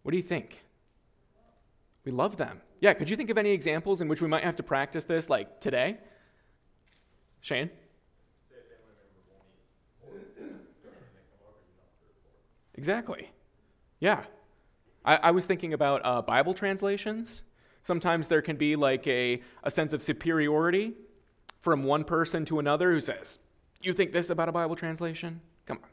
[0.03, 0.65] What do you think?
[2.03, 2.59] We love them.
[2.79, 5.29] Yeah, could you think of any examples in which we might have to practice this,
[5.29, 5.97] like today?
[7.39, 7.69] Shane?
[12.81, 13.29] Exactly.
[13.99, 14.23] Yeah.
[15.05, 17.43] I, I was thinking about uh, Bible translations.
[17.83, 20.93] Sometimes there can be like a, a sense of superiority
[21.59, 23.37] from one person to another who says,
[23.83, 25.41] You think this about a Bible translation?
[25.67, 25.89] Come on.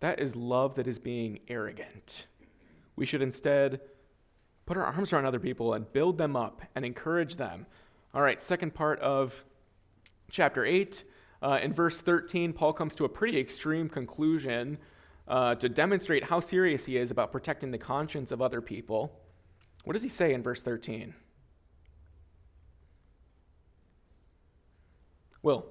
[0.00, 2.26] That is love that is being arrogant.
[2.96, 3.80] We should instead
[4.66, 7.66] put our arms around other people and build them up and encourage them.
[8.12, 9.44] All right, second part of
[10.32, 11.04] chapter 8
[11.44, 14.78] uh, in verse 13, Paul comes to a pretty extreme conclusion
[15.28, 19.20] uh, to demonstrate how serious he is about protecting the conscience of other people.
[19.84, 21.14] What does he say in verse 13?
[25.42, 25.66] Will,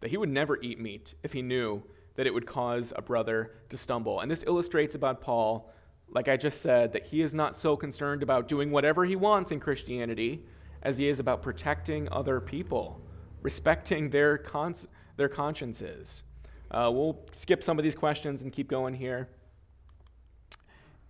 [0.00, 1.82] that he would never eat meat if he knew
[2.14, 4.20] that it would cause a brother to stumble.
[4.20, 5.72] And this illustrates about Paul,
[6.10, 9.52] like I just said, that he is not so concerned about doing whatever he wants
[9.52, 10.44] in Christianity
[10.82, 13.00] as he is about protecting other people
[13.44, 16.24] respecting their, cons- their consciences.
[16.72, 19.28] Uh, we'll skip some of these questions and keep going here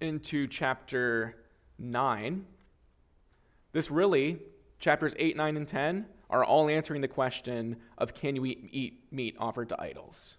[0.03, 1.37] into chapter
[1.79, 2.45] 9.
[3.73, 4.41] This really,
[4.79, 9.05] chapters 8, 9, and 10, are all answering the question of can you eat, eat
[9.11, 10.37] meat offered to idols?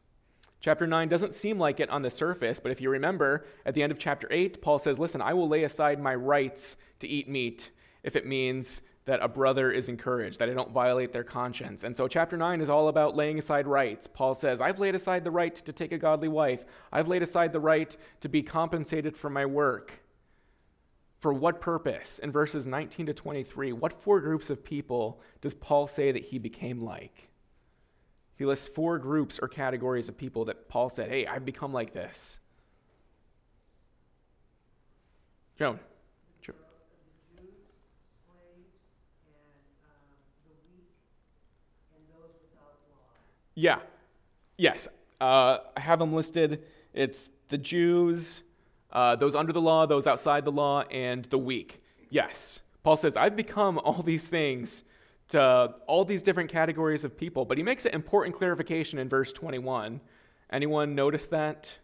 [0.60, 3.84] Chapter 9 doesn't seem like it on the surface, but if you remember, at the
[3.84, 7.30] end of chapter 8, Paul says, Listen, I will lay aside my rights to eat
[7.30, 7.70] meat
[8.04, 11.84] if it means that a brother is encouraged, that I don't violate their conscience.
[11.84, 14.08] And so, chapter 9 is all about laying aside rights.
[14.08, 17.54] Paul says, I've laid aside the right to take a godly wife, I've laid aside
[17.54, 20.02] the right to be compensated for my work.
[21.20, 22.20] For what purpose?
[22.20, 26.38] In verses 19 to 23, what four groups of people does Paul say that he
[26.38, 27.30] became like?
[28.38, 31.94] He lists four groups or categories of people that Paul said, Hey, I've become like
[31.94, 32.40] this.
[35.58, 35.80] Joan.
[43.56, 43.80] Yeah.
[44.58, 44.88] Yes.
[45.20, 46.64] Uh, I have them listed.
[46.94, 48.44] It's the Jews,
[48.92, 51.82] uh, those under the law, those outside the law, and the weak.
[52.10, 52.60] Yes.
[52.84, 54.84] Paul says, I've become all these things
[55.30, 59.34] to all these different categories of people, but he makes an important clarification in verse
[59.34, 60.00] 21.
[60.52, 61.80] Anyone notice that?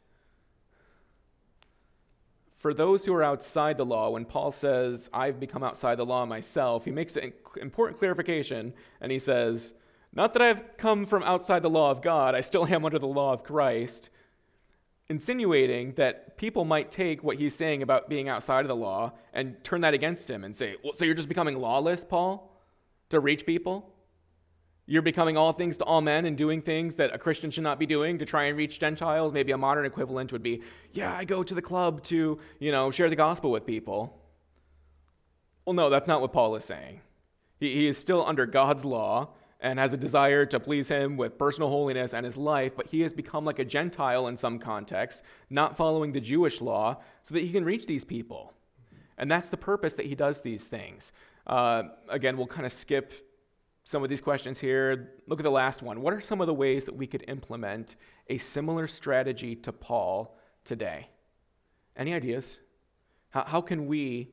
[2.59, 6.28] For those who are outside the law, when Paul says, I've become outside the law
[6.28, 9.74] myself, he makes an important clarification and he says,
[10.14, 13.07] Not that I've come from outside the law of God, I still am under the
[13.07, 14.09] law of Christ,
[15.09, 19.62] insinuating that people might take what he's saying about being outside of the law and
[19.64, 22.51] turn that against him and say, Well, so you're just becoming lawless, Paul?
[23.12, 23.93] to reach people.
[24.88, 27.80] You're becoming all things to all men and doing things that a Christian should not
[27.80, 29.32] be doing to try and reach Gentiles.
[29.32, 32.91] Maybe a modern equivalent would be, yeah, I go to the club to, you know,
[32.91, 34.18] share the gospel with people.
[35.66, 37.01] Well, no, that's not what Paul is saying.
[37.59, 39.30] He, he is still under God's law
[39.62, 43.01] and has a desire to please him with personal holiness and his life, but he
[43.01, 47.41] has become like a Gentile in some context, not following the Jewish law, so that
[47.41, 48.53] he can reach these people.
[49.18, 51.12] And that's the purpose that he does these things.
[51.45, 53.14] Uh, again, we'll kind of skip
[53.84, 55.12] some of these questions here.
[55.28, 56.01] Look at the last one.
[56.01, 57.95] What are some of the ways that we could implement
[58.30, 61.09] a similar strategy to Paul today?
[61.95, 62.57] Any ideas?
[63.30, 64.32] How, how can we,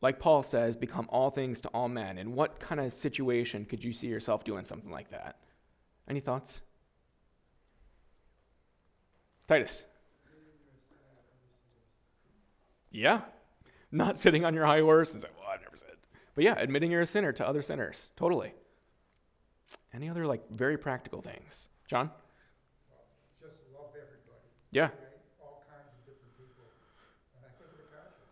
[0.00, 2.18] like Paul says, become all things to all men?
[2.18, 5.36] In what kind of situation could you see yourself doing something like that?
[6.08, 6.62] Any thoughts?
[9.46, 9.82] Titus.
[12.90, 13.22] Yeah.
[13.90, 15.96] Not sitting on your high horse and saying, well, I've never said.
[16.34, 18.10] But yeah, admitting you're a sinner to other sinners.
[18.16, 18.52] Totally.
[19.92, 21.68] Any other like very practical things?
[21.88, 22.10] John?
[23.40, 24.44] Just love everybody.
[24.70, 24.92] Yeah.
[25.40, 26.68] All kinds of different people.
[27.36, 28.28] And I think of the passion.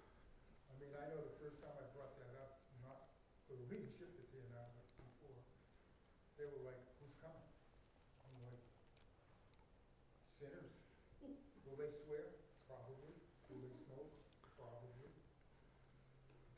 [0.69, 3.09] I mean, I know the first time I brought that up, not
[3.49, 5.41] for the leadership that's here now, but before,
[6.37, 7.49] they were like, who's coming?
[8.21, 8.61] I'm like,
[10.37, 10.69] sinners.
[11.65, 12.37] Will they swear?
[12.69, 13.17] Probably.
[13.49, 14.13] Will they smoke?
[14.61, 15.09] Probably.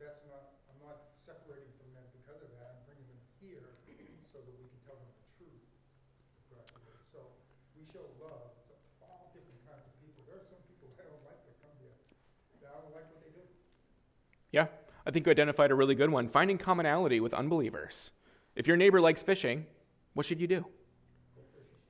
[0.03, 2.79] That's not, I'm not separating from them because of that.
[2.79, 3.67] I'm bringing them here
[4.31, 5.59] so that we can tell them the truth.
[6.47, 6.95] Practically.
[7.11, 7.35] So
[7.75, 10.23] we show love to all different kinds of people.
[10.31, 11.99] There are some people I don't like that come here.
[12.63, 13.43] That I don't like what they do.
[14.55, 14.71] Yeah.
[15.09, 16.29] I think you identified a really good one.
[16.29, 18.11] Finding commonality with unbelievers.
[18.55, 19.65] If your neighbor likes fishing,
[20.13, 20.67] what should you do?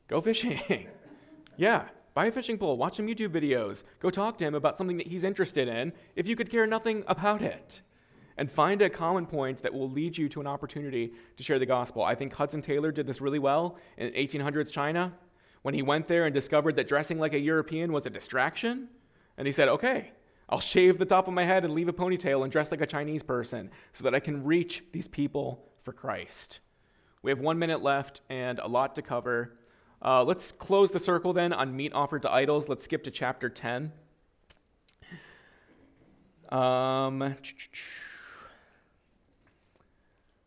[0.06, 0.86] Go fishing.
[1.56, 1.88] yeah.
[2.14, 5.06] Buy a fishing pole, watch some YouTube videos, go talk to him about something that
[5.06, 7.82] he's interested in if you could care nothing about it.
[8.36, 11.66] And find a common point that will lead you to an opportunity to share the
[11.66, 12.04] gospel.
[12.04, 15.12] I think Hudson Taylor did this really well in 1800s China
[15.62, 18.88] when he went there and discovered that dressing like a European was a distraction.
[19.36, 20.12] And he said, okay,
[20.48, 22.86] I'll shave the top of my head and leave a ponytail and dress like a
[22.86, 26.60] Chinese person so that I can reach these people for Christ.
[27.22, 29.58] We have one minute left and a lot to cover.
[30.00, 32.68] Uh, let's close the circle then on meat offered to idols.
[32.68, 33.92] Let's skip to chapter 10.
[36.50, 37.34] Um,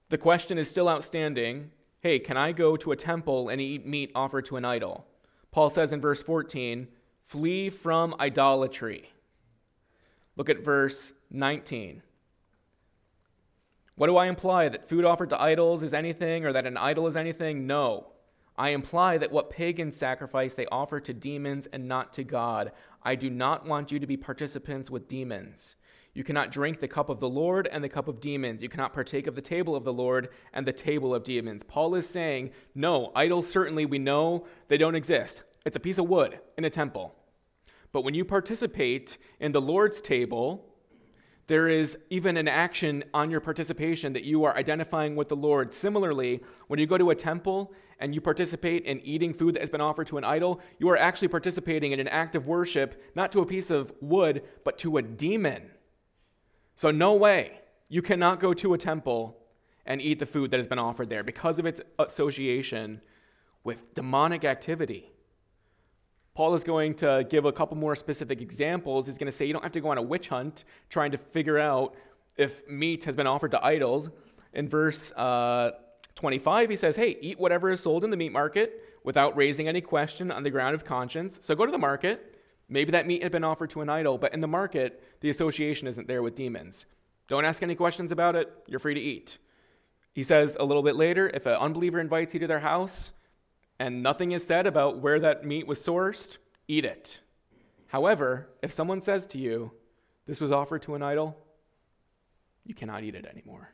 [0.10, 1.72] the question is still outstanding
[2.02, 5.06] hey, can I go to a temple and eat meat offered to an idol?
[5.52, 6.88] Paul says in verse 14,
[7.26, 9.12] flee from idolatry.
[10.36, 12.02] Look at verse 19.
[13.96, 14.70] What do I imply?
[14.70, 17.68] That food offered to idols is anything or that an idol is anything?
[17.68, 18.08] No.
[18.58, 22.72] I imply that what pagans sacrifice they offer to demons and not to God.
[23.04, 25.76] I do not want you to be participants with demons.
[26.14, 28.62] You cannot drink the cup of the Lord and the cup of demons.
[28.62, 31.64] You cannot partake of the table of the Lord and the table of demons.
[31.64, 35.44] Paul is saying, no, idols certainly we know they don't exist.
[35.66, 37.16] It's a piece of wood in a temple.
[37.92, 40.72] But when you participate in the Lord's table,
[41.48, 45.74] there is even an action on your participation that you are identifying with the Lord.
[45.74, 49.70] Similarly, when you go to a temple and you participate in eating food that has
[49.70, 53.32] been offered to an idol, you are actually participating in an act of worship, not
[53.34, 55.72] to a piece of wood, but to a demon.
[56.76, 57.60] So, no way.
[57.90, 59.38] You cannot go to a temple
[59.86, 63.02] and eat the food that has been offered there because of its association
[63.66, 65.12] with demonic activity.
[66.34, 69.08] Paul is going to give a couple more specific examples.
[69.08, 71.18] He's going to say you don't have to go on a witch hunt trying to
[71.18, 71.96] figure out
[72.38, 74.10] if meat has been offered to idols.
[74.54, 75.72] In verse uh,
[76.16, 79.82] 25, he says, Hey, eat whatever is sold in the meat market without raising any
[79.82, 81.40] question on the ground of conscience.
[81.42, 82.32] So go to the market,
[82.72, 85.90] Maybe that meat had been offered to an idol, but in the market, the association
[85.90, 86.86] isn't there with demons.
[87.28, 88.50] Don't ask any questions about it.
[88.66, 89.38] You're free to eat.
[90.14, 93.12] He says a little bit later if an unbeliever invites you to their house
[93.82, 97.20] and nothing is said about where that meat was sourced, eat it.
[97.88, 99.72] However, if someone says to you,
[100.28, 101.36] this was offered to an idol,
[102.64, 103.72] you cannot eat it anymore.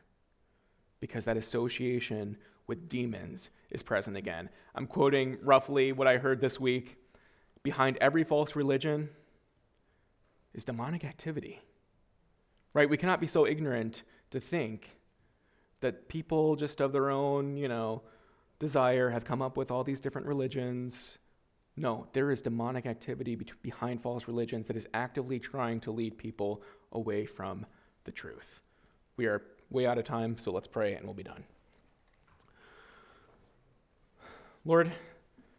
[1.00, 2.36] because that association
[2.66, 4.48] with demons is present again.
[4.74, 6.96] I'm quoting roughly what I heard this week.
[7.62, 9.10] Behind every false religion
[10.54, 11.60] is demonic activity.
[12.74, 12.88] Right?
[12.88, 14.96] We cannot be so ignorant to think
[15.80, 18.02] that people just of their own, you know,
[18.58, 21.18] desire have come up with all these different religions.
[21.76, 26.62] No, there is demonic activity behind false religions that is actively trying to lead people
[26.92, 27.66] away from
[28.04, 28.60] the truth.
[29.16, 31.44] We are way out of time, so let's pray and we'll be done.
[34.64, 34.90] Lord,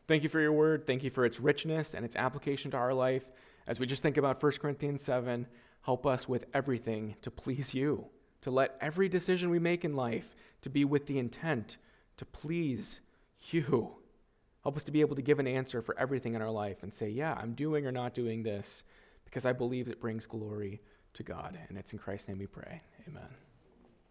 [0.08, 0.86] thank you for your word.
[0.86, 3.24] Thank you for its richness and its application to our life.
[3.66, 5.48] As we just think about 1 Corinthians 7,
[5.84, 8.06] help us with everything to please you,
[8.42, 11.78] to let every decision we make in life to be with the intent
[12.20, 13.00] to please
[13.50, 13.96] you.
[14.64, 16.94] Help us to be able to give an answer for everything in our life and
[16.94, 18.84] say, yeah, I'm doing or not doing this
[19.24, 20.82] because I believe it brings glory
[21.14, 21.58] to God.
[21.70, 22.82] And it's in Christ's name we pray.
[23.08, 23.30] Amen.